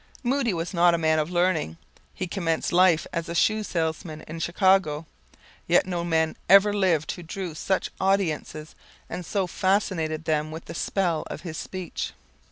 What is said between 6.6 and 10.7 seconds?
lived who drew such audiences and so fascinated them with